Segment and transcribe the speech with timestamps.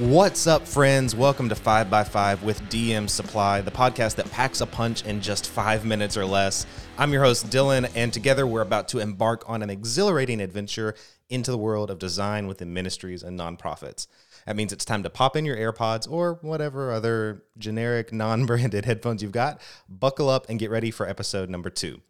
[0.00, 1.14] What's up, friends?
[1.14, 5.84] Welcome to 5x5 with DM Supply, the podcast that packs a punch in just five
[5.84, 6.64] minutes or less.
[6.96, 10.94] I'm your host, Dylan, and together we're about to embark on an exhilarating adventure
[11.28, 14.06] into the world of design within ministries and nonprofits.
[14.46, 18.84] That means it's time to pop in your AirPods or whatever other generic, non branded
[18.86, 22.00] headphones you've got, buckle up, and get ready for episode number two.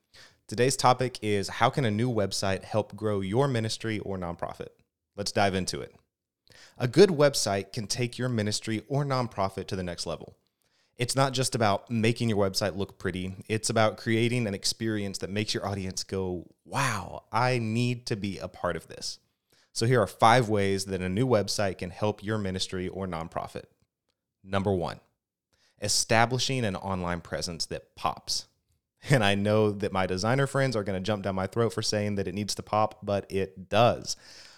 [0.46, 4.68] Today's topic is how can a new website help grow your ministry or nonprofit?
[5.16, 5.92] Let's dive into it.
[6.78, 10.36] A good website can take your ministry or nonprofit to the next level.
[10.96, 15.30] It's not just about making your website look pretty, it's about creating an experience that
[15.30, 19.18] makes your audience go, wow, I need to be a part of this.
[19.72, 23.64] So, here are five ways that a new website can help your ministry or nonprofit.
[24.44, 25.00] Number one,
[25.80, 28.46] establishing an online presence that pops.
[29.08, 31.80] And I know that my designer friends are going to jump down my throat for
[31.80, 34.14] saying that it needs to pop, but it does.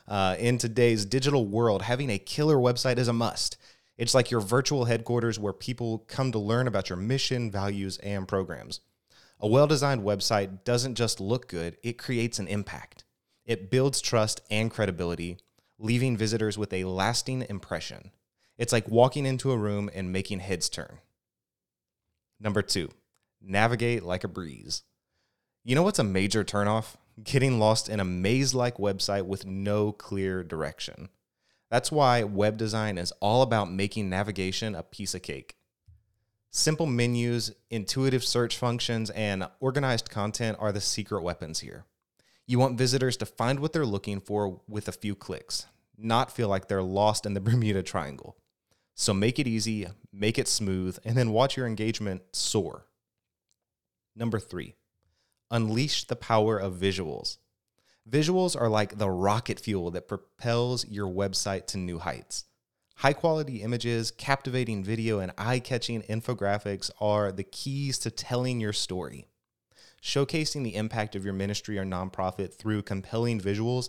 [0.09, 3.57] Uh, in today's digital world, having a killer website is a must.
[3.97, 8.27] It's like your virtual headquarters where people come to learn about your mission, values, and
[8.27, 8.81] programs.
[9.39, 13.05] A well designed website doesn't just look good, it creates an impact.
[13.45, 15.39] It builds trust and credibility,
[15.79, 18.13] leaving visitors with a lasting impression.
[18.57, 20.99] It's like walking into a room and making heads turn.
[22.39, 22.91] Number two,
[23.41, 24.83] navigate like a breeze.
[25.65, 26.97] You know what's a major turnoff?
[27.23, 31.09] Getting lost in a maze like website with no clear direction.
[31.71, 35.57] That's why web design is all about making navigation a piece of cake.
[36.51, 41.87] Simple menus, intuitive search functions, and organized content are the secret weapons here.
[42.47, 45.67] You want visitors to find what they're looking for with a few clicks,
[45.97, 48.37] not feel like they're lost in the Bermuda Triangle.
[48.95, 52.85] So make it easy, make it smooth, and then watch your engagement soar.
[54.15, 54.75] Number three,
[55.53, 57.37] unleash the power of visuals.
[58.11, 62.47] Visuals are like the rocket fuel that propels your website to new heights.
[62.97, 68.73] High quality images, captivating video, and eye catching infographics are the keys to telling your
[68.73, 69.27] story.
[70.03, 73.89] Showcasing the impact of your ministry or nonprofit through compelling visuals,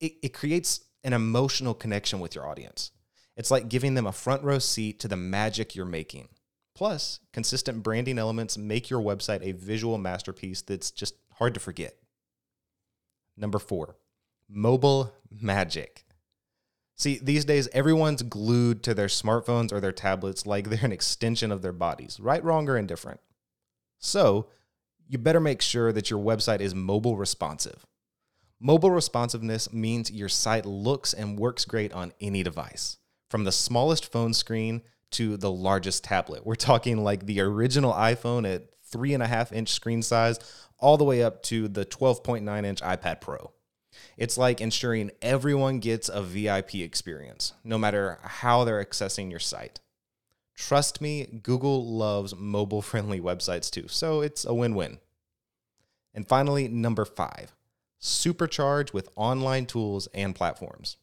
[0.00, 2.92] it, it creates an emotional connection with your audience.
[3.36, 6.28] It's like giving them a front row seat to the magic you're making.
[6.74, 11.96] Plus, consistent branding elements make your website a visual masterpiece that's just hard to forget.
[13.36, 13.96] Number four,
[14.48, 16.04] mobile magic.
[16.96, 21.50] See, these days, everyone's glued to their smartphones or their tablets like they're an extension
[21.50, 23.20] of their bodies, right, wrong, or indifferent.
[23.98, 24.48] So,
[25.08, 27.86] you better make sure that your website is mobile responsive.
[28.60, 32.98] Mobile responsiveness means your site looks and works great on any device,
[33.30, 36.46] from the smallest phone screen to the largest tablet.
[36.46, 40.38] We're talking like the original iPhone at three and a half inch screen size,
[40.78, 43.52] all the way up to the 12.9 inch iPad Pro.
[44.16, 49.80] It's like ensuring everyone gets a VIP experience, no matter how they're accessing your site.
[50.54, 54.98] Trust me, Google loves mobile friendly websites too, so it's a win win.
[56.14, 57.54] And finally, number five,
[58.00, 60.96] supercharge with online tools and platforms.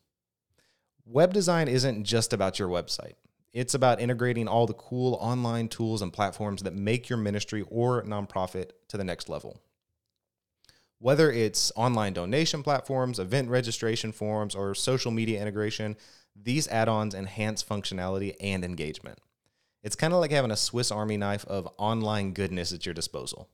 [1.06, 3.13] Web design isn't just about your website.
[3.57, 8.03] It's about integrating all the cool online tools and platforms that make your ministry or
[8.03, 9.59] nonprofit to the next level.
[11.00, 15.97] Whether it's online donation platforms, event registration forms, or social media integration,
[16.35, 19.18] these add ons enhance functionality and engagement.
[19.81, 23.50] It's kind of like having a Swiss Army knife of online goodness at your disposal.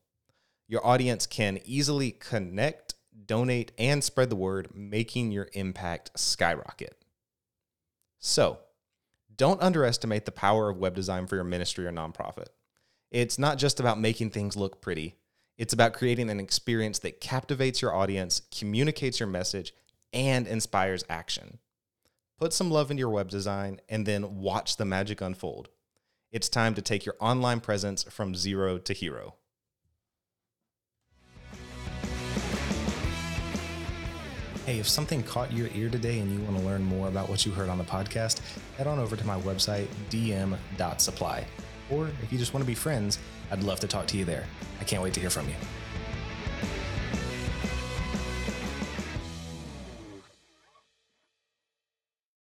[0.68, 7.02] Your audience can easily connect, donate, and spread the word, making your impact skyrocket.
[8.20, 8.60] So,
[9.38, 12.48] don't underestimate the power of web design for your ministry or nonprofit.
[13.12, 15.16] It's not just about making things look pretty,
[15.58, 19.74] it's about creating an experience that captivates your audience, communicates your message,
[20.12, 21.60] and inspires action.
[22.40, 25.70] Put some love into your web design and then watch the magic unfold.
[26.32, 29.36] It's time to take your online presence from zero to hero.
[34.66, 37.46] Hey, if something caught your ear today and you want to learn more about what
[37.46, 38.40] you heard on the podcast,
[38.78, 41.46] head on over to my website, dm.supply.
[41.90, 43.20] Or if you just want to be friends,
[43.52, 44.46] I'd love to talk to you there.
[44.80, 45.56] I can't wait to hear from you.